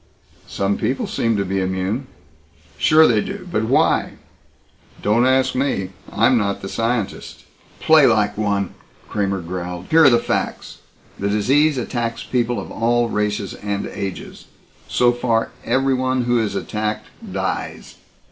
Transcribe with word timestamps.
"Some 0.47 0.79
people 0.79 1.05
seem 1.05 1.37
to 1.37 1.45
be 1.45 1.59
immune." 1.61 2.07
"Sure 2.79 3.05
they 3.07 3.21
do 3.21 3.47
but 3.51 3.65
why?" 3.65 4.13
"Don't 5.03 5.27
ask 5.27 5.53
me. 5.53 5.91
I'm 6.11 6.39
not 6.39 6.63
the 6.63 6.69
scientist." 6.69 7.43
"Play 7.79 8.07
like 8.07 8.35
one," 8.35 8.71
Kramer 9.07 9.41
growled. 9.41 9.85
"Here 9.91 10.03
are 10.05 10.09
the 10.09 10.17
facts. 10.17 10.79
The 11.19 11.29
disease 11.29 11.77
attacks 11.77 12.23
people 12.23 12.59
of 12.59 12.71
all 12.71 13.09
races 13.09 13.53
and 13.53 13.85
ages. 13.85 14.45
So 14.87 15.11
far 15.11 15.51
every 15.63 15.93
one 15.93 16.23
who 16.23 16.39
is 16.39 16.55
attacked 16.55 17.05
dies. 17.31 17.97